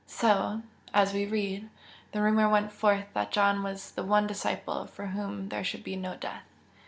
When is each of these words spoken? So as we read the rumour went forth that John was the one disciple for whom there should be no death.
So 0.07 0.63
as 0.95 1.13
we 1.13 1.27
read 1.27 1.69
the 2.11 2.23
rumour 2.23 2.49
went 2.49 2.71
forth 2.73 3.05
that 3.13 3.31
John 3.31 3.61
was 3.61 3.91
the 3.91 4.01
one 4.03 4.25
disciple 4.25 4.87
for 4.87 5.05
whom 5.13 5.49
there 5.49 5.63
should 5.63 5.83
be 5.83 5.95
no 5.95 6.15
death. 6.15 6.41